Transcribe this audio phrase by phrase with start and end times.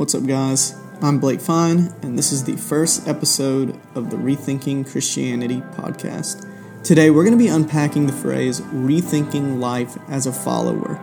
[0.00, 0.74] What's up, guys?
[1.02, 6.48] I'm Blake Fine, and this is the first episode of the Rethinking Christianity podcast.
[6.82, 10.98] Today, we're going to be unpacking the phrase rethinking life as a follower.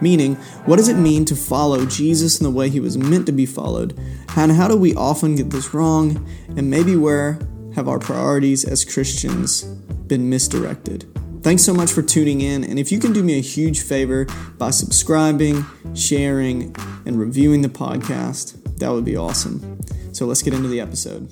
[0.00, 3.32] Meaning, what does it mean to follow Jesus in the way he was meant to
[3.32, 4.00] be followed?
[4.34, 6.26] And how do we often get this wrong?
[6.56, 7.38] And maybe where
[7.74, 9.64] have our priorities as Christians
[10.06, 11.17] been misdirected?
[11.40, 12.64] Thanks so much for tuning in.
[12.64, 14.26] And if you can do me a huge favor
[14.58, 15.64] by subscribing,
[15.94, 16.74] sharing,
[17.06, 19.80] and reviewing the podcast, that would be awesome.
[20.12, 21.30] So let's get into the episode.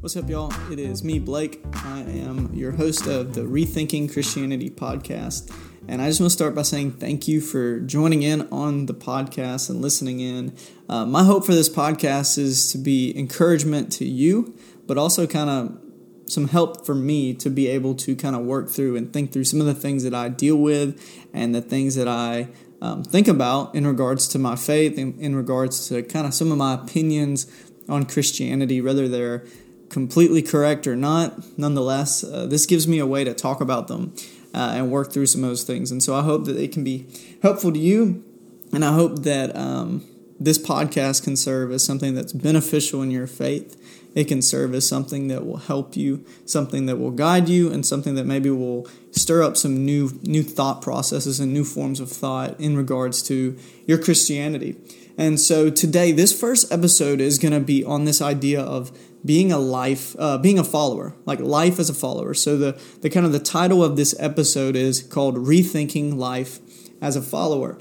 [0.00, 0.52] What's up, y'all?
[0.72, 1.60] It is me, Blake.
[1.72, 5.50] I am your host of the Rethinking Christianity podcast.
[5.88, 8.94] And I just want to start by saying thank you for joining in on the
[8.94, 10.54] podcast and listening in.
[10.88, 14.54] Uh, my hope for this podcast is to be encouragement to you,
[14.86, 15.80] but also kind of
[16.26, 19.44] some help for me to be able to kind of work through and think through
[19.44, 21.00] some of the things that I deal with
[21.32, 22.48] and the things that I
[22.82, 26.52] um, think about in regards to my faith, in, in regards to kind of some
[26.52, 27.50] of my opinions
[27.88, 29.44] on Christianity, whether they're
[29.88, 31.58] completely correct or not.
[31.58, 34.14] Nonetheless, uh, this gives me a way to talk about them
[34.54, 35.90] uh, and work through some of those things.
[35.90, 37.06] And so I hope that it can be
[37.42, 38.24] helpful to you,
[38.72, 40.04] and I hope that um,
[40.38, 43.76] this podcast can serve as something that's beneficial in your faith.
[44.14, 47.86] It can serve as something that will help you, something that will guide you, and
[47.86, 52.10] something that maybe will stir up some new new thought processes and new forms of
[52.10, 54.76] thought in regards to your Christianity.
[55.16, 58.90] And so today, this first episode is going to be on this idea of
[59.24, 62.34] being a life, uh, being a follower, like life as a follower.
[62.34, 66.58] So the the kind of the title of this episode is called "Rethinking Life
[67.00, 67.78] as a Follower."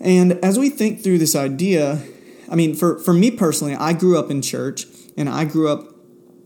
[0.00, 2.02] And as we think through this idea,
[2.50, 4.86] I mean, for for me personally, I grew up in church,
[5.16, 5.94] and I grew up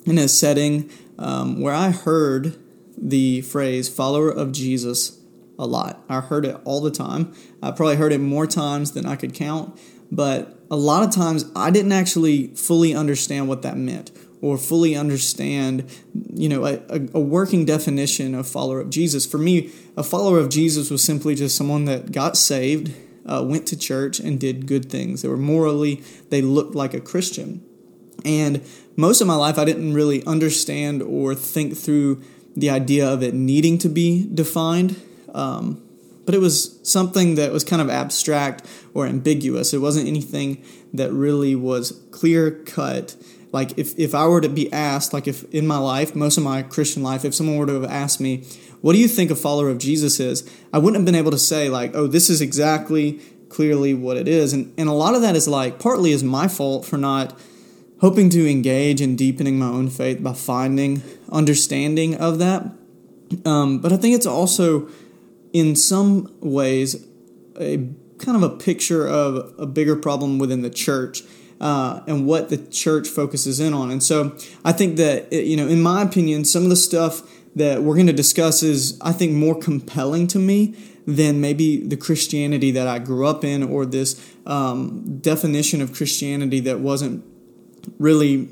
[0.05, 2.59] in a setting um, where I heard
[2.99, 5.21] the phrase "follower of Jesus"
[5.59, 6.03] a lot.
[6.09, 7.33] I heard it all the time.
[7.63, 9.79] I probably heard it more times than I could count.
[10.11, 14.11] But a lot of times I didn't actually fully understand what that meant
[14.45, 15.91] or fully understand,
[16.35, 16.79] you know, a,
[17.15, 19.25] a, working definition of follower of Jesus.
[19.25, 22.93] For me, a follower of Jesus was simply just someone that got saved,
[23.25, 25.23] uh, went to church, and did good things.
[25.23, 27.65] They were morally, they looked like a Christian.
[28.23, 28.61] And
[28.97, 32.23] most of my life, I didn't really understand or think through
[32.55, 35.01] the idea of it needing to be defined.
[35.35, 35.83] Um,
[36.27, 39.73] but it was something that was kind of abstract or ambiguous.
[39.73, 40.63] It wasn't anything
[40.93, 43.17] that really was clear cut
[43.55, 46.43] like if, if I were to be asked, like if in my life, most of
[46.43, 48.39] my Christian life, if someone were to have asked me,
[48.81, 50.43] what do you think a follower of Jesus is?
[50.73, 53.21] I wouldn't have been able to say like, oh, this is exactly
[53.51, 54.53] clearly what it is.
[54.53, 57.39] And and a lot of that is like partly is my fault for not
[58.01, 62.73] hoping to engage in deepening my own faith by finding understanding of that.
[63.45, 64.89] Um, but I think it's also
[65.53, 67.07] in some ways
[67.61, 67.77] a
[68.19, 71.23] kind of a picture of a bigger problem within the church
[71.65, 73.91] uh, and what the church focuses in on.
[73.91, 74.37] And so
[74.67, 77.23] I think that, you know, in my opinion, some of the stuff
[77.57, 80.77] that we're going to discuss is, I think, more compelling to me
[81.07, 86.61] than maybe the Christianity that I grew up in or this um, definition of Christianity
[86.61, 87.25] that wasn't
[87.99, 88.51] really,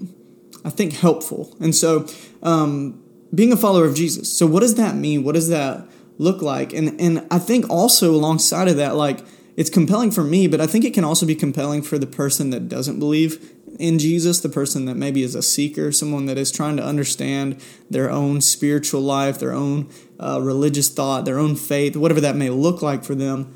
[0.64, 1.54] I think, helpful.
[1.60, 2.06] And so,
[2.42, 3.02] um,
[3.34, 4.32] being a follower of Jesus.
[4.32, 5.22] So, what does that mean?
[5.22, 5.86] What does that
[6.16, 6.72] look like?
[6.72, 9.20] And and I think also alongside of that, like
[9.62, 12.50] it's compelling for me, but I think it can also be compelling for the person
[12.50, 16.50] that doesn't believe in Jesus, the person that maybe is a seeker, someone that is
[16.50, 21.94] trying to understand their own spiritual life, their own uh, religious thought, their own faith,
[21.94, 23.54] whatever that may look like for them.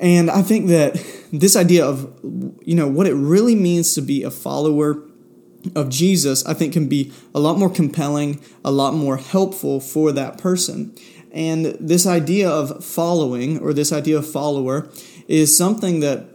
[0.00, 1.00] And I think that
[1.32, 2.12] this idea of,
[2.64, 5.00] you know, what it really means to be a follower
[5.76, 10.10] of Jesus, I think can be a lot more compelling, a lot more helpful for
[10.10, 10.92] that person.
[11.30, 14.88] And this idea of following, or this idea of follower,
[15.30, 16.26] is something that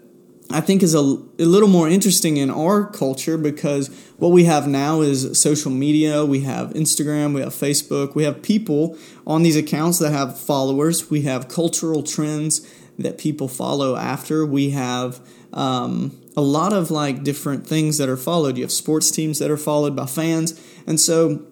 [0.50, 4.68] I think is a, a little more interesting in our culture because what we have
[4.68, 6.24] now is social media.
[6.24, 11.10] We have Instagram, we have Facebook, we have people on these accounts that have followers.
[11.10, 12.66] We have cultural trends
[12.98, 14.46] that people follow after.
[14.46, 15.20] We have
[15.52, 18.56] um, a lot of like different things that are followed.
[18.56, 20.58] You have sports teams that are followed by fans.
[20.88, 21.46] And so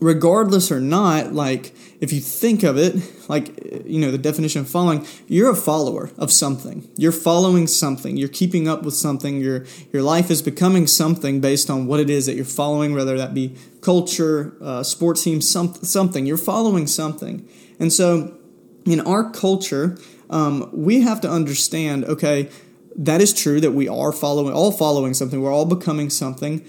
[0.00, 2.96] regardless or not, like if you think of it,
[3.28, 6.88] like you know, the definition of following, you're a follower of something.
[6.96, 8.16] You're following something.
[8.16, 9.40] You're keeping up with something.
[9.40, 13.16] Your your life is becoming something based on what it is that you're following, whether
[13.16, 16.26] that be culture, uh, sports team, some, something.
[16.26, 17.48] You're following something,
[17.78, 18.36] and so
[18.84, 19.98] in our culture,
[20.30, 22.04] um, we have to understand.
[22.04, 22.50] Okay,
[22.96, 25.40] that is true that we are following, all following something.
[25.40, 26.64] We're all becoming something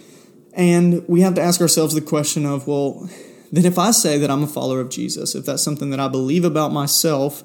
[0.55, 3.09] and we have to ask ourselves the question of, well,
[3.51, 6.07] then if I say that I'm a follower of Jesus, if that's something that I
[6.07, 7.43] believe about myself,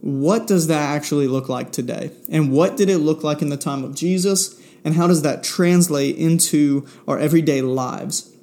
[0.00, 2.10] what does that actually look like today?
[2.30, 4.58] And what did it look like in the time of Jesus?
[4.84, 8.34] And how does that translate into our everyday lives?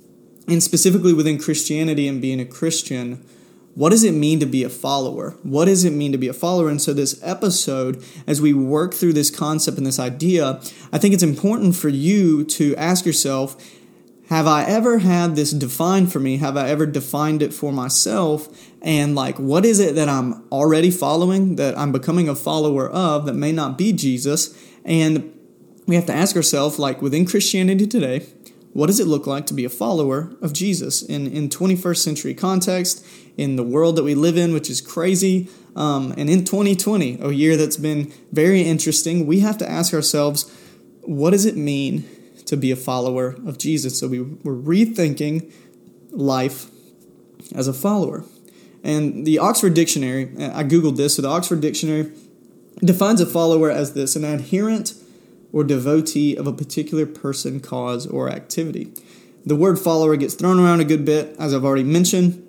[0.48, 3.26] And specifically within Christianity and being a Christian,
[3.74, 5.36] what does it mean to be a follower?
[5.44, 6.68] What does it mean to be a follower?
[6.70, 10.60] And so, this episode, as we work through this concept and this idea,
[10.92, 13.56] I think it's important for you to ask yourself
[14.28, 16.38] have I ever had this defined for me?
[16.38, 18.50] Have I ever defined it for myself?
[18.82, 23.26] And like, what is it that I'm already following, that I'm becoming a follower of,
[23.26, 24.62] that may not be Jesus?
[24.84, 25.34] And
[25.86, 28.26] we have to ask ourselves, like, within Christianity today,
[28.74, 32.34] what does it look like to be a follower of Jesus in, in 21st century
[32.34, 33.06] context,
[33.38, 35.48] in the world that we live in, which is crazy,
[35.78, 40.52] um, and in 2020, a year that's been very interesting, we have to ask ourselves,
[41.02, 42.04] what does it mean
[42.48, 44.00] to be a follower of Jesus.
[44.00, 45.52] So we were rethinking
[46.12, 46.72] life
[47.54, 48.24] as a follower.
[48.84, 52.12] And the Oxford Dictionary, I Googled this, so the Oxford Dictionary
[52.80, 54.94] defines a follower as this an adherent
[55.52, 58.94] or devotee of a particular person, cause, or activity.
[59.46, 62.46] The word follower gets thrown around a good bit, as I've already mentioned.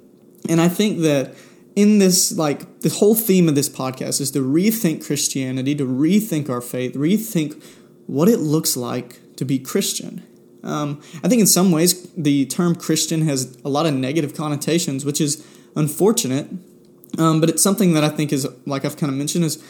[0.48, 1.34] And I think that
[1.76, 6.48] in this, like, the whole theme of this podcast is to rethink Christianity, to rethink
[6.48, 7.62] our faith, rethink
[8.06, 10.22] what it looks like to be Christian.
[10.62, 15.04] Um, I think in some ways the term Christian has a lot of negative connotations,
[15.04, 15.44] which is
[15.74, 16.48] unfortunate.
[17.16, 19.64] Um, but it's something that I think is, like I've kind of mentioned, is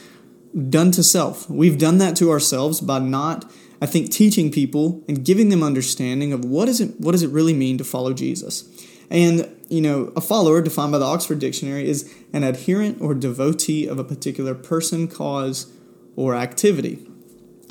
[0.69, 1.49] done to self.
[1.49, 3.50] We've done that to ourselves by not,
[3.81, 7.31] I think, teaching people and giving them understanding of what is it, what does it
[7.31, 8.69] really mean to follow Jesus.
[9.11, 13.87] And you know, a follower defined by the Oxford Dictionary is an adherent or devotee
[13.87, 15.70] of a particular person, cause,
[16.17, 17.06] or activity.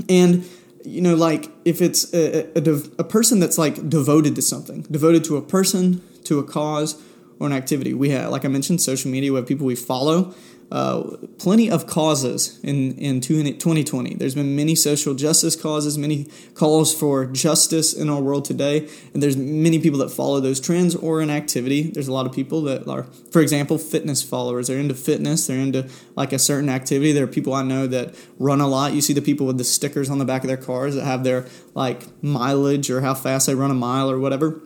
[0.07, 0.47] And
[0.87, 5.25] you know, like if it's a, a, a, person that's like devoted to something, devoted
[5.25, 7.01] to a person, to a cause,
[7.39, 7.93] or an activity.
[7.93, 9.31] We have, like I mentioned, social media.
[9.31, 10.33] We have people we follow
[10.69, 14.15] uh, plenty of causes in, in 2020.
[14.15, 19.23] There's been many social justice causes, many calls for justice in our world today, and
[19.23, 21.83] there's many people that follow those trends or an activity.
[21.83, 24.67] There's a lot of people that are, for example, fitness followers.
[24.67, 27.13] They're into fitness, they're into like a certain activity.
[27.13, 28.91] There are people I know that run a lot.
[28.91, 31.23] You see the people with the stickers on the back of their cars that have
[31.23, 34.61] their like mileage or how fast they run a mile or whatever.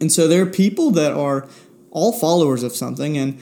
[0.00, 1.46] And so there are people that are
[1.90, 3.38] all followers of something and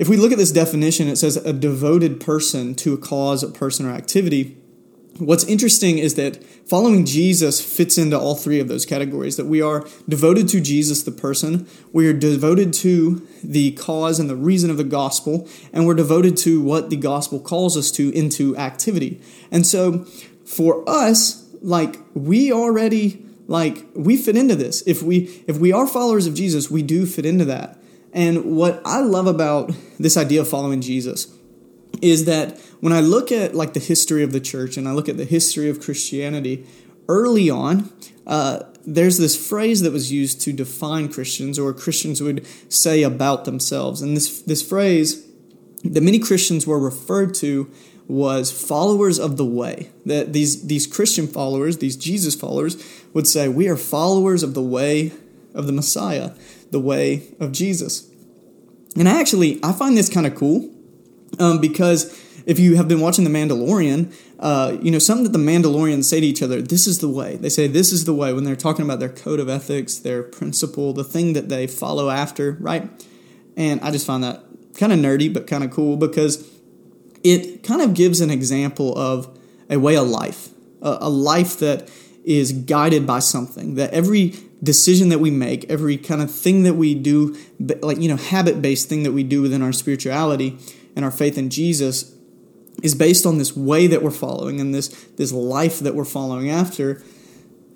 [0.00, 3.48] if we look at this definition, it says a devoted person to a cause, a
[3.48, 4.56] person, or activity.
[5.18, 9.60] What's interesting is that following Jesus fits into all three of those categories that we
[9.60, 14.70] are devoted to Jesus, the person, we are devoted to the cause and the reason
[14.70, 19.20] of the gospel, and we're devoted to what the gospel calls us to into activity.
[19.50, 20.06] And so
[20.46, 24.82] for us, like we already like we fit into this.
[24.86, 27.79] If we if we are followers of Jesus, we do fit into that.
[28.12, 31.32] And what I love about this idea of following Jesus
[32.02, 35.08] is that when I look at like the history of the church and I look
[35.08, 36.66] at the history of Christianity,
[37.08, 37.92] early on,
[38.26, 43.44] uh, there's this phrase that was used to define Christians or Christians would say about
[43.44, 44.00] themselves.
[44.00, 45.26] And this, this phrase
[45.84, 47.70] that many Christians were referred to
[48.08, 49.90] was followers of the way.
[50.04, 54.62] That these, these Christian followers, these Jesus followers, would say, We are followers of the
[54.62, 55.12] way
[55.54, 56.32] of the Messiah
[56.70, 58.08] the way of Jesus.
[58.96, 60.70] And I actually, I find this kind of cool
[61.38, 65.38] um, because if you have been watching The Mandalorian, uh, you know, something that the
[65.38, 67.36] Mandalorians say to each other, this is the way.
[67.36, 70.22] They say, this is the way when they're talking about their code of ethics, their
[70.22, 72.90] principle, the thing that they follow after, right?
[73.56, 74.42] And I just find that
[74.74, 76.48] kind of nerdy, but kind of cool because
[77.22, 80.48] it kind of gives an example of a way of life,
[80.80, 81.90] a, a life that
[82.24, 86.74] is guided by something, that every decision that we make, every kind of thing that
[86.74, 87.36] we do,
[87.80, 90.58] like, you know, habit based thing that we do within our spirituality
[90.94, 92.14] and our faith in Jesus
[92.82, 96.50] is based on this way that we're following and this, this life that we're following
[96.50, 97.02] after.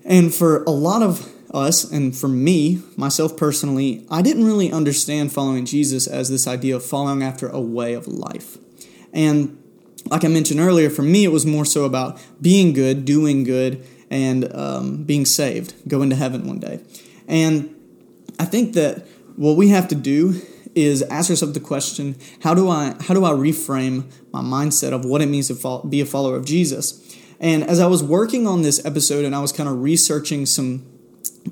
[0.04, 5.32] And for a lot of us, and for me, myself personally, I didn't really understand
[5.32, 8.58] following Jesus as this idea of following after a way of life.
[9.12, 9.62] And
[10.10, 13.86] like I mentioned earlier, for me, it was more so about being good, doing good,
[14.10, 16.80] and um, being saved, going to heaven one day.
[17.26, 17.74] And
[18.38, 19.06] I think that
[19.36, 20.40] what we have to do
[20.74, 25.04] is ask ourselves the question: How do I how do I reframe my mindset of
[25.04, 27.00] what it means to follow, be a follower of Jesus?
[27.40, 30.86] And as I was working on this episode and I was kind of researching some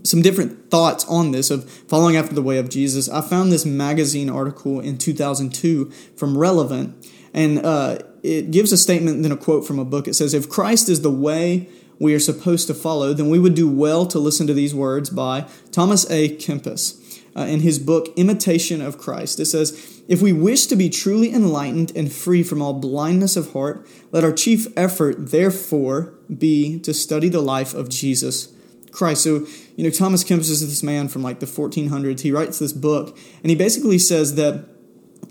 [0.05, 3.67] some different thoughts on this of following after the way of Jesus, I found this
[3.67, 6.97] magazine article in 2002 from Relevant,
[7.35, 10.09] and uh, it gives a statement and then a quote from a book.
[10.09, 11.69] It says, "If Christ is the way."
[11.99, 15.11] We are supposed to follow, then we would do well to listen to these words
[15.11, 16.99] by Thomas à Kempis.
[17.37, 19.41] uh, in his book, Imitation of Christ.
[19.41, 23.53] It says, If we wish to be truly enlightened and free from all blindness of
[23.53, 28.53] heart, let our chief effort, therefore, be to study the life of Jesus
[28.91, 29.23] Christ.
[29.25, 29.47] So,
[29.77, 32.21] you know, Thomas Kempis is this man from like the 1400s.
[32.21, 34.67] He writes this book, and he basically says that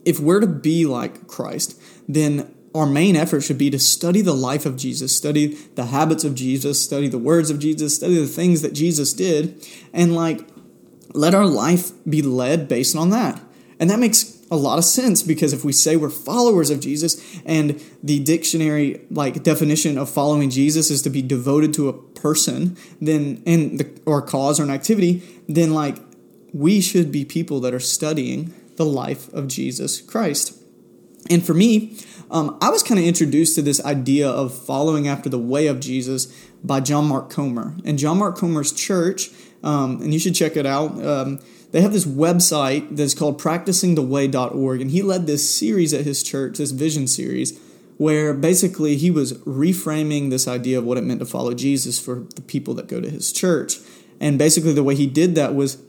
[0.03, 4.33] if we're to be like Christ, then our main effort should be to study the
[4.33, 8.27] life of Jesus, study the habits of Jesus, study the words of Jesus, study the
[8.27, 10.47] things that Jesus did, and like
[11.13, 13.41] let our life be led based on that.
[13.79, 17.41] And that makes a lot of sense because if we say we're followers of Jesus
[17.45, 22.77] and the dictionary like definition of following Jesus is to be devoted to a person,
[22.99, 25.97] then in the or cause or an activity, then like
[26.53, 30.57] we should be people that are studying the life of Jesus Christ.
[31.29, 31.97] And for me,
[32.31, 35.79] um, I was kind of introduced to this idea of following after the way of
[35.79, 36.27] Jesus
[36.63, 37.75] by John Mark Comer.
[37.83, 39.29] And John Mark Comer's church,
[39.63, 41.03] um, and you should check it out.
[41.03, 41.39] Um,
[41.71, 46.57] they have this website that's called practicingtheway.org, and he led this series at his church,
[46.57, 47.59] this vision series,
[47.97, 52.25] where basically he was reframing this idea of what it meant to follow Jesus for
[52.35, 53.77] the people that go to his church.
[54.19, 55.81] And basically, the way he did that was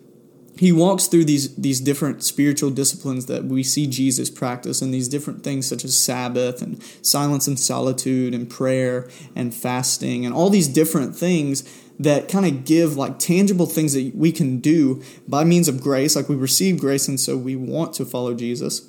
[0.57, 5.09] he walks through these these different spiritual disciplines that we see Jesus practice and these
[5.09, 10.51] different things such as Sabbath and silence and solitude and prayer and fasting and all
[10.51, 11.63] these different things
[11.99, 16.17] that kind of give like tangible things that we can do by means of grace.
[16.17, 18.89] Like we receive grace and so we want to follow Jesus.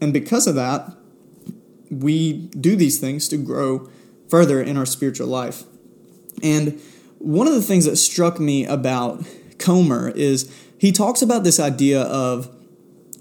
[0.00, 0.94] And because of that
[1.90, 3.90] we do these things to grow
[4.28, 5.64] further in our spiritual life.
[6.42, 6.80] And
[7.18, 9.24] one of the things that struck me about
[9.58, 10.50] Comer is
[10.80, 12.48] he talks about this idea of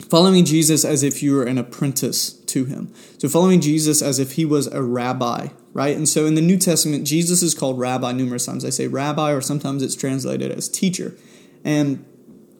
[0.10, 2.94] following Jesus as if you were an apprentice to him.
[3.18, 5.98] So, following Jesus as if he was a rabbi, right?
[5.98, 8.64] And so, in the New Testament, Jesus is called rabbi numerous times.
[8.64, 11.18] I say rabbi, or sometimes it's translated as teacher.
[11.66, 12.06] And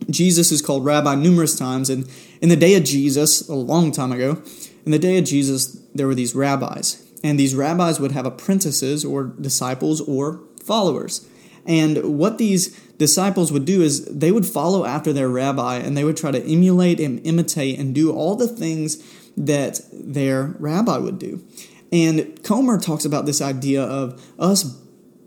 [0.10, 1.90] Jesus is called rabbi numerous times.
[1.90, 2.06] And
[2.42, 4.42] in the day of Jesus, a long time ago,
[4.86, 7.02] in the day of Jesus, there were these rabbis.
[7.24, 11.26] And these rabbis would have apprentices or disciples or followers.
[11.66, 16.04] And what these disciples would do is they would follow after their rabbi and they
[16.04, 19.02] would try to emulate and imitate and do all the things
[19.36, 21.44] that their rabbi would do.
[21.92, 24.80] And Comer talks about this idea of us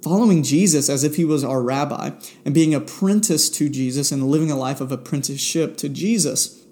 [0.02, 2.10] following Jesus as if he was our rabbi
[2.44, 6.62] and being apprenticed to Jesus and living a life of apprenticeship to Jesus.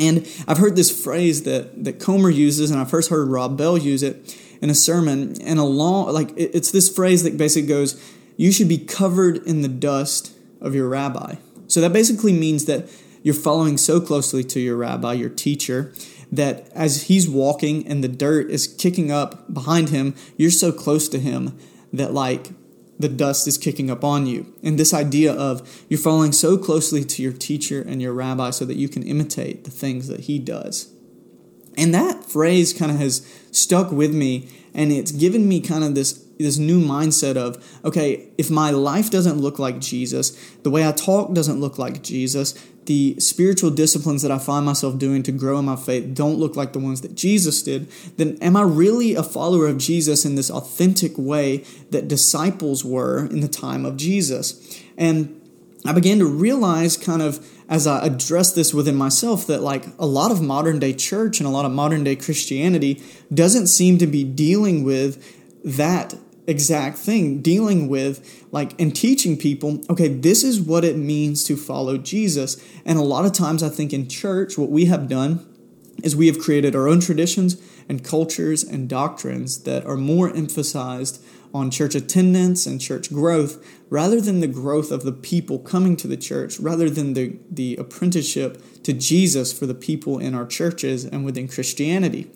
[0.00, 3.76] And I've heard this phrase that, that Comer uses, and I first heard Rob Bell
[3.76, 5.40] use it in a sermon.
[5.42, 8.00] And along, like it's this phrase that basically goes,
[8.36, 11.36] "You should be covered in the dust of your rabbi.
[11.66, 12.88] So that basically means that
[13.22, 15.92] you're following so closely to your rabbi, your teacher,
[16.30, 21.08] that as he's walking and the dirt is kicking up behind him, you're so close
[21.08, 21.58] to him
[21.92, 22.50] that like
[22.98, 24.52] the dust is kicking up on you.
[24.62, 28.64] And this idea of you're following so closely to your teacher and your rabbi so
[28.64, 30.92] that you can imitate the things that he does.
[31.76, 35.94] And that phrase kind of has stuck with me and it's given me kind of
[35.94, 40.30] this this new mindset of okay if my life doesn't look like jesus
[40.62, 42.54] the way i talk doesn't look like jesus
[42.86, 46.56] the spiritual disciplines that i find myself doing to grow in my faith don't look
[46.56, 50.34] like the ones that jesus did then am i really a follower of jesus in
[50.34, 54.82] this authentic way that disciples were in the time of jesus?
[54.96, 55.40] And
[55.84, 60.06] i began to realize kind of as I address this within myself that like a
[60.06, 63.02] lot of modern day church and a lot of modern day Christianity
[63.32, 65.22] doesn't seem to be dealing with
[65.64, 66.14] that
[66.48, 71.56] exact thing dealing with like and teaching people okay this is what it means to
[71.56, 75.46] follow Jesus and a lot of times I think in church what we have done
[76.02, 81.22] is we have created our own traditions and cultures and doctrines that are more emphasized
[81.54, 86.06] on church attendance and church growth rather than the growth of the people coming to
[86.06, 91.04] the church, rather than the, the apprenticeship to Jesus for the people in our churches
[91.04, 92.30] and within Christianity.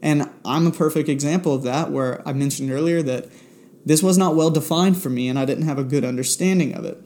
[0.00, 3.28] And I'm a perfect example of that, where I mentioned earlier that
[3.84, 6.84] this was not well defined for me and I didn't have a good understanding of
[6.84, 7.02] it.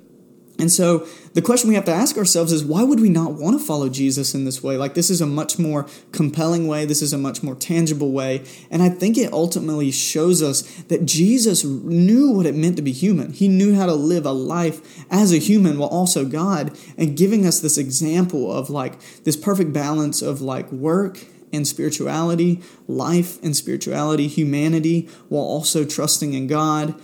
[0.61, 3.59] And so the question we have to ask ourselves is why would we not want
[3.59, 4.77] to follow Jesus in this way?
[4.77, 8.45] Like, this is a much more compelling way, this is a much more tangible way.
[8.69, 12.91] And I think it ultimately shows us that Jesus knew what it meant to be
[12.91, 13.33] human.
[13.33, 17.47] He knew how to live a life as a human while also God, and giving
[17.47, 21.21] us this example of like this perfect balance of like work
[21.53, 26.95] and spirituality, life and spirituality, humanity, while also trusting in God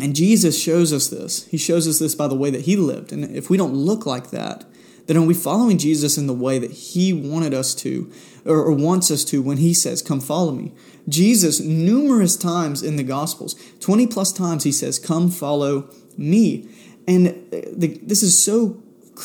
[0.00, 1.46] and Jesus shows us this.
[1.46, 3.12] He shows us this by the way that he lived.
[3.12, 4.64] And if we don't look like that,
[5.06, 8.12] then are we following Jesus in the way that he wanted us to
[8.44, 10.72] or, or, wants us to when he says, Come follow me?
[11.08, 16.68] Jesus, numerous times in the Gospels, 20 plus times, he says, Come follow me.
[17.06, 18.82] And the, this is so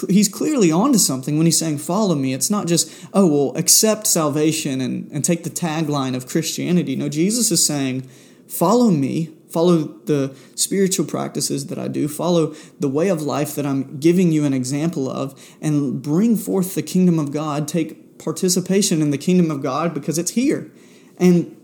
[0.10, 2.34] he's clearly onto something when he's saying follow me.
[2.34, 6.96] It's not just oh well accept salvation and, and take the tagline of christianity.
[6.96, 8.02] No jesus is saying
[8.48, 13.68] follow me follow the spiritual practices that i do follow the way of life that
[13.68, 17.68] i'm giving you an example of and bring forth the kingdom of god.
[17.68, 20.72] Take participation in the kingdom of god because it's here.
[21.18, 21.56] And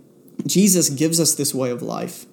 [0.45, 2.25] jesus gives us this way of life.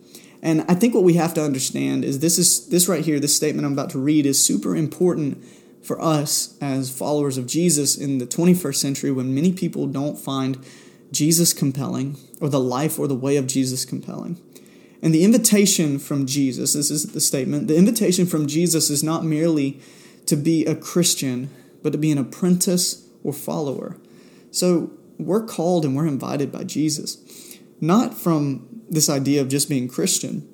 [0.42, 3.34] And i think what we have to understand is this is this right here this
[3.34, 5.42] statement i'm about to read is super important
[5.86, 10.58] for us as followers of Jesus in the 21st century when many people don't find
[11.12, 14.40] Jesus compelling or the life or the way of Jesus compelling.
[15.00, 19.24] And the invitation from Jesus, this is the statement, the invitation from Jesus is not
[19.24, 19.80] merely
[20.26, 21.50] to be a Christian,
[21.82, 23.96] but to be an apprentice or follower.
[24.50, 27.18] So we're called and we're invited by Jesus,
[27.80, 30.48] not from this idea of just being Christian,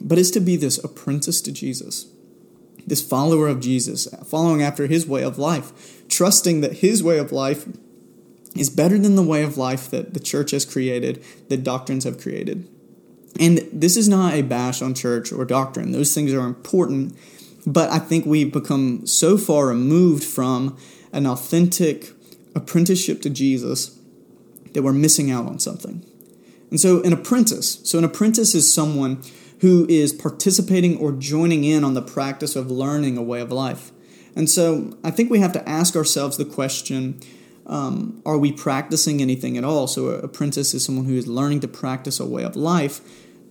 [0.00, 2.13] but it's to be this apprentice to Jesus
[2.86, 7.32] this follower of Jesus, following after his way of life, trusting that his way of
[7.32, 7.66] life
[8.54, 12.20] is better than the way of life that the church has created, that doctrines have
[12.20, 12.68] created.
[13.40, 15.92] And this is not a bash on church or doctrine.
[15.92, 17.16] Those things are important,
[17.66, 20.76] but I think we've become so far removed from
[21.12, 22.12] an authentic
[22.54, 23.98] apprenticeship to Jesus
[24.72, 26.04] that we're missing out on something.
[26.70, 29.22] And so, an apprentice, so an apprentice is someone
[29.64, 33.92] who is participating or joining in on the practice of learning a way of life.
[34.36, 37.18] And so I think we have to ask ourselves the question
[37.64, 39.86] um, are we practicing anything at all?
[39.86, 43.00] So, an apprentice is someone who is learning to practice a way of life.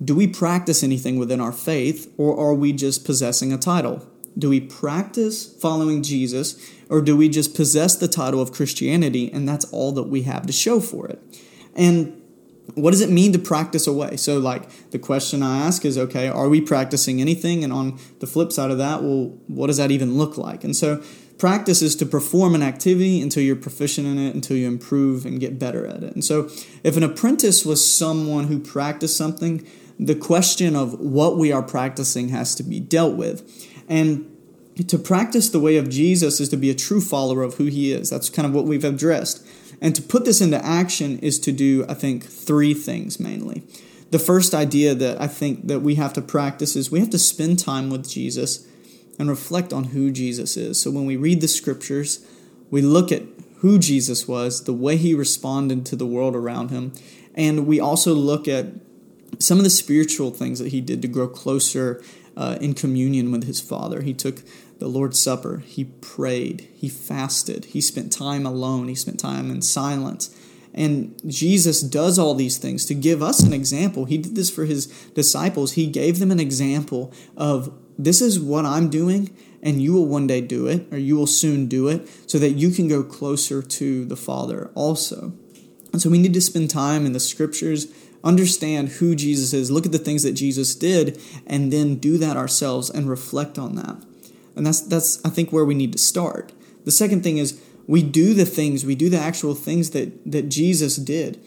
[0.05, 4.07] Do we practice anything within our faith, or are we just possessing a title?
[4.37, 9.49] Do we practice following Jesus, or do we just possess the title of Christianity and
[9.49, 11.19] that's all that we have to show for it?
[11.75, 12.21] And
[12.75, 14.15] what does it mean to practice away?
[14.17, 17.63] So, like, the question I ask is okay, are we practicing anything?
[17.63, 20.63] And on the flip side of that, well, what does that even look like?
[20.63, 21.03] And so,
[21.37, 25.39] practice is to perform an activity until you're proficient in it, until you improve and
[25.39, 26.13] get better at it.
[26.13, 26.49] And so,
[26.83, 29.67] if an apprentice was someone who practiced something,
[29.99, 33.67] the question of what we are practicing has to be dealt with.
[33.89, 34.29] And
[34.87, 37.91] to practice the way of Jesus is to be a true follower of who he
[37.91, 38.09] is.
[38.09, 39.45] That's kind of what we've addressed.
[39.83, 43.63] And to put this into action is to do, I think, three things mainly.
[44.11, 47.19] The first idea that I think that we have to practice is we have to
[47.19, 48.65] spend time with Jesus
[49.19, 50.81] and reflect on who Jesus is.
[50.81, 52.25] So when we read the scriptures,
[52.71, 53.23] we look at
[53.57, 56.93] who Jesus was, the way he responded to the world around him,
[57.35, 58.67] and we also look at
[59.39, 62.01] some of the spiritual things that he did to grow closer
[62.37, 64.01] uh, in communion with his Father.
[64.01, 64.43] He took
[64.83, 69.61] the Lord's Supper, he prayed, he fasted, he spent time alone, he spent time in
[69.61, 70.37] silence.
[70.73, 74.03] And Jesus does all these things to give us an example.
[74.03, 75.73] He did this for his disciples.
[75.73, 80.27] He gave them an example of this is what I'm doing, and you will one
[80.27, 83.61] day do it, or you will soon do it, so that you can go closer
[83.61, 85.31] to the Father also.
[85.93, 87.87] And so we need to spend time in the scriptures
[88.21, 92.35] understand who Jesus is, look at the things that Jesus did, and then do that
[92.35, 94.03] ourselves and reflect on that.
[94.55, 96.51] And that's that's I think where we need to start.
[96.85, 100.49] The second thing is we do the things, we do the actual things that that
[100.49, 101.39] Jesus did.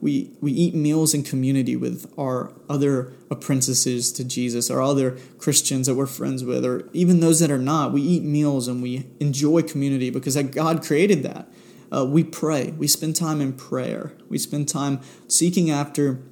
[0.00, 5.86] We we eat meals in community with our other apprentices to Jesus, our other Christians
[5.86, 7.92] that we're friends with, or even those that are not.
[7.92, 11.48] We eat meals and we enjoy community because God created that.
[11.94, 12.70] Uh, we pray.
[12.70, 14.12] We spend time in prayer.
[14.28, 16.22] We spend time seeking after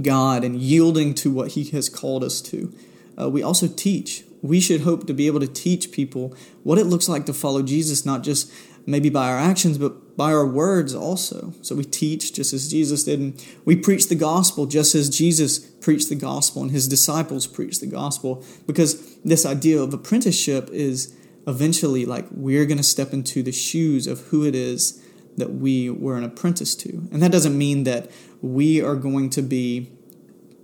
[0.00, 2.72] God and yielding to what He has called us to.
[3.20, 4.24] Uh, we also teach.
[4.42, 7.62] We should hope to be able to teach people what it looks like to follow
[7.62, 8.52] Jesus, not just
[8.84, 11.54] maybe by our actions, but by our words also.
[11.62, 15.58] So we teach just as Jesus did, and we preach the gospel just as Jesus
[15.58, 18.44] preached the gospel and his disciples preached the gospel.
[18.66, 24.06] Because this idea of apprenticeship is eventually like we're going to step into the shoes
[24.06, 25.02] of who it is
[25.36, 27.08] that we were an apprentice to.
[27.10, 29.90] And that doesn't mean that we are going to be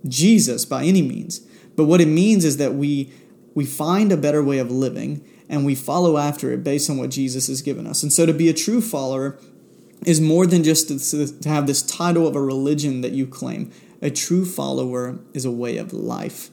[0.07, 1.39] Jesus by any means.
[1.75, 3.11] But what it means is that we
[3.59, 7.09] we find a better way of living and we follow after it based on what
[7.09, 8.03] Jesus has given us.
[8.03, 9.37] And so to be a true follower
[10.05, 13.69] is more than just to, have this title of a religion that you claim.
[14.01, 16.49] A true follower is a way of life.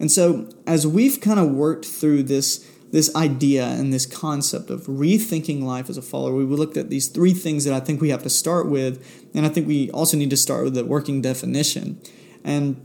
[0.00, 4.86] And so as we've kind of worked through this this idea and this concept of
[4.86, 8.08] rethinking life as a follower, we looked at these three things that I think we
[8.08, 11.20] have to start with, and I think we also need to start with the working
[11.20, 12.00] definition.
[12.42, 12.80] And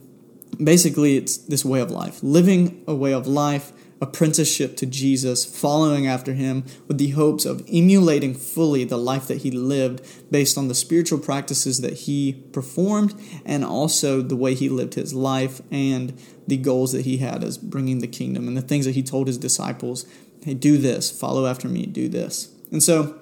[0.61, 3.71] basically, it's this way of life, living a way of life
[4.03, 9.39] apprenticeship to Jesus, following after him with the hopes of emulating fully the life that
[9.39, 14.67] he lived based on the spiritual practices that he performed and also the way he
[14.67, 18.61] lived his life and the goals that he had as bringing the kingdom and the
[18.61, 20.05] things that he told his disciples
[20.43, 22.53] hey, do this, follow after me, do this.
[22.69, 23.17] And so,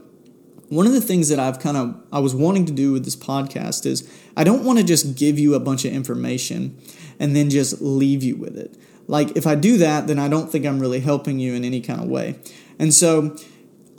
[0.72, 3.18] one of the things that I've kind of I was wanting to do with this
[3.18, 6.80] podcast is I don't want to just give you a bunch of information
[7.20, 8.78] and then just leave you with it.
[9.06, 11.82] Like if I do that, then I don't think I'm really helping you in any
[11.82, 12.40] kind of way.
[12.80, 13.36] And so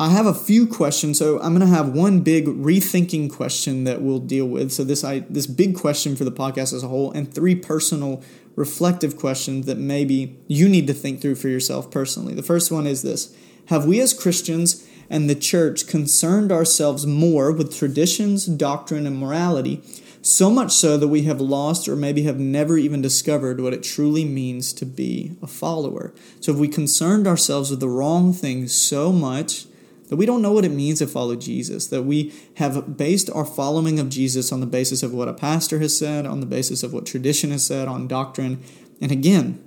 [0.01, 1.19] I have a few questions.
[1.19, 4.73] So I'm going to have one big rethinking question that we'll deal with.
[4.73, 8.23] So this I this big question for the podcast as a whole and three personal
[8.57, 12.33] reflective questions that maybe you need to think through for yourself personally.
[12.33, 17.53] The first one is this Have we as Christians and the church concerned ourselves more
[17.53, 19.83] with traditions, doctrine, and morality,
[20.23, 23.83] so much so that we have lost or maybe have never even discovered what it
[23.83, 26.15] truly means to be a follower?
[26.41, 29.67] So, if we concerned ourselves with the wrong things so much?
[30.09, 33.47] That we don't know what it means to follow Jesus, that we have based our
[33.47, 36.83] following of Jesus on the basis of what a pastor has said, on the basis
[36.83, 38.63] of what tradition has said, on doctrine.
[39.01, 39.63] And again,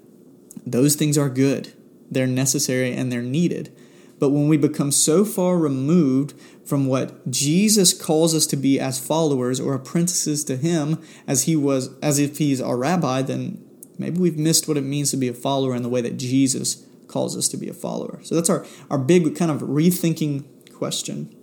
[0.66, 1.74] those things are good,
[2.12, 3.76] they're necessary, and they're needed.
[4.20, 6.34] But when we become so far removed
[6.66, 11.56] from what Jesus calls us to be as followers or apprentices to him as he
[11.56, 13.64] was as if he's our rabbi, then
[13.98, 16.86] maybe we've missed what it means to be a follower in the way that Jesus
[17.08, 18.20] calls us to be a follower.
[18.24, 21.34] So that's our, our big kind of rethinking question.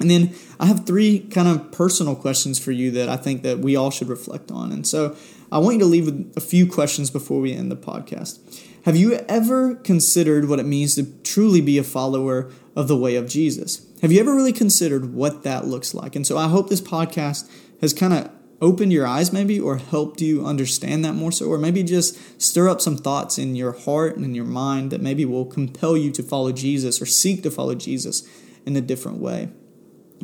[0.00, 3.58] And then I have three kind of personal questions for you that I think that
[3.58, 4.72] we all should reflect on.
[4.72, 5.14] And so
[5.52, 8.38] I want you to leave with a few questions before we end the podcast.
[8.84, 13.16] Have you ever considered what it means to truly be a follower of the way
[13.16, 13.86] of Jesus?
[14.00, 16.16] Have you ever really considered what that looks like?
[16.16, 17.50] And so I hope this podcast
[17.82, 18.30] has kind of
[18.62, 22.68] opened your eyes maybe or helped you understand that more so or maybe just stir
[22.68, 26.10] up some thoughts in your heart and in your mind that maybe will compel you
[26.12, 28.26] to follow Jesus or seek to follow Jesus
[28.64, 29.50] in a different way.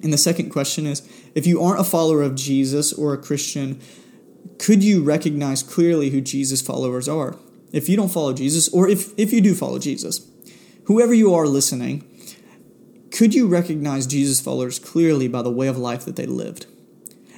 [0.03, 3.81] And the second question is if you aren't a follower of Jesus or a Christian,
[4.59, 7.37] could you recognize clearly who Jesus' followers are?
[7.76, 10.26] If you don't follow Jesus, or if, if you do follow Jesus,
[10.84, 12.08] whoever you are listening,
[13.10, 16.64] could you recognize Jesus' followers clearly by the way of life that they lived?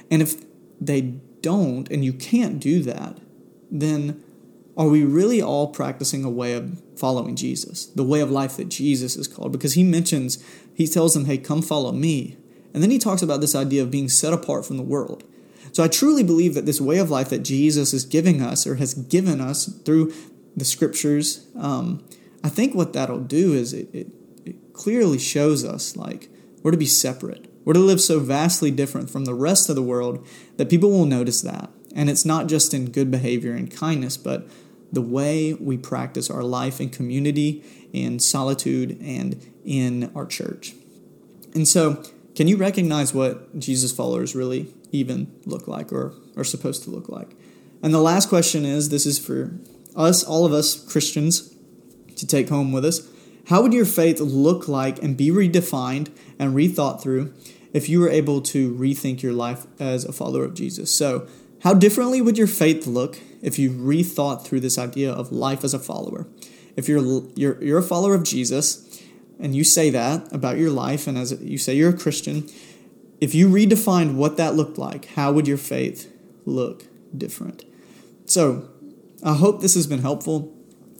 [0.09, 0.35] And if
[0.79, 1.01] they
[1.41, 3.17] don't, and you can't do that,
[3.69, 4.23] then
[4.77, 8.69] are we really all practicing a way of following Jesus, the way of life that
[8.69, 9.51] Jesus is called?
[9.51, 10.41] Because he mentions,
[10.73, 12.37] he tells them, hey, come follow me.
[12.73, 15.25] And then he talks about this idea of being set apart from the world.
[15.71, 18.75] So I truly believe that this way of life that Jesus is giving us or
[18.75, 20.13] has given us through
[20.55, 22.03] the scriptures, um,
[22.43, 24.07] I think what that'll do is it, it,
[24.45, 26.29] it clearly shows us like
[26.63, 27.45] we're to be separate.
[27.65, 30.25] We're to live so vastly different from the rest of the world
[30.57, 31.69] that people will notice that.
[31.95, 34.47] And it's not just in good behavior and kindness, but
[34.91, 40.73] the way we practice our life in community, in solitude, and in our church.
[41.53, 42.03] And so,
[42.35, 47.09] can you recognize what Jesus followers really even look like or are supposed to look
[47.09, 47.35] like?
[47.83, 49.51] And the last question is this is for
[49.95, 51.53] us, all of us Christians,
[52.15, 53.07] to take home with us.
[53.47, 57.33] How would your faith look like and be redefined and rethought through
[57.73, 60.93] if you were able to rethink your life as a follower of Jesus?
[60.93, 61.27] So,
[61.63, 65.73] how differently would your faith look if you rethought through this idea of life as
[65.73, 66.27] a follower?
[66.75, 69.03] If you're you're, you're a follower of Jesus
[69.39, 72.47] and you say that about your life and as you say you're a Christian,
[73.19, 76.11] if you redefined what that looked like, how would your faith
[76.45, 76.85] look
[77.17, 77.65] different?
[78.25, 78.69] So,
[79.23, 80.55] I hope this has been helpful.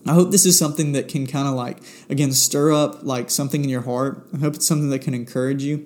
[0.05, 1.79] I hope this is something that can kind of like,
[2.09, 4.27] again, stir up like something in your heart.
[4.33, 5.85] I hope it's something that can encourage you.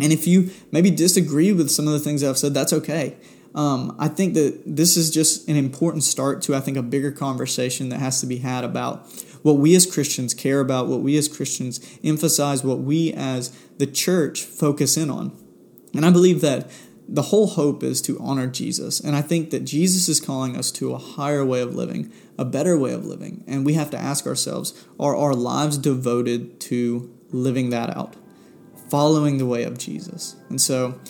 [0.00, 3.16] And if you maybe disagree with some of the things I've said, that's okay.
[3.54, 7.10] Um, I think that this is just an important start to, I think, a bigger
[7.10, 9.08] conversation that has to be had about
[9.42, 13.86] what we as Christians care about, what we as Christians emphasize, what we as the
[13.86, 15.36] church focus in on.
[15.94, 16.70] And I believe that
[17.08, 19.00] the whole hope is to honor Jesus.
[19.00, 22.44] And I think that Jesus is calling us to a higher way of living, a
[22.44, 23.44] better way of living.
[23.46, 28.14] And we have to ask ourselves are our lives devoted to living that out,
[28.90, 30.36] following the way of Jesus?
[30.50, 31.00] And so,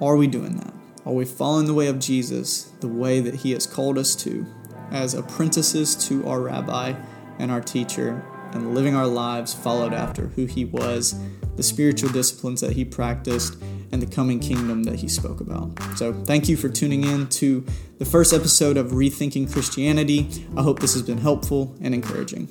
[0.00, 0.74] are we doing that?
[1.06, 4.44] Are we following the way of Jesus, the way that He has called us to,
[4.90, 6.94] as apprentices to our rabbi
[7.38, 11.14] and our teacher, and living our lives followed after who He was,
[11.54, 13.56] the spiritual disciplines that He practiced?
[13.92, 15.70] And the coming kingdom that he spoke about.
[15.96, 17.64] So, thank you for tuning in to
[17.98, 20.46] the first episode of Rethinking Christianity.
[20.56, 22.48] I hope this has been helpful and encouraging.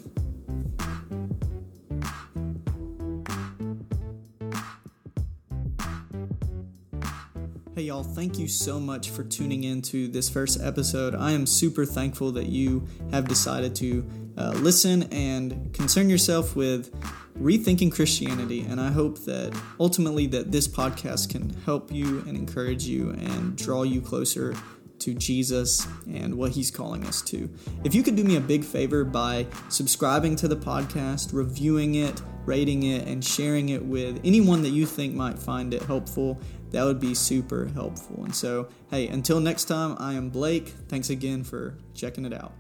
[7.80, 11.16] Hey, y'all, thank you so much for tuning in to this first episode.
[11.16, 14.02] I am super thankful that you have decided to
[14.40, 16.92] uh, listen and concern yourself with
[17.38, 18.62] rethinking Christianity.
[18.62, 23.58] And I hope that ultimately that this podcast can help you and encourage you and
[23.58, 24.56] draw you closer
[25.00, 27.50] to Jesus and what he's calling us to.
[27.84, 32.22] If you could do me a big favor by subscribing to the podcast, reviewing it,
[32.46, 36.40] rating it, and sharing it with anyone that you think might find it helpful,
[36.72, 38.24] that would be super helpful.
[38.24, 40.70] And so, hey, until next time, I am Blake.
[40.88, 42.54] Thanks again for checking it out.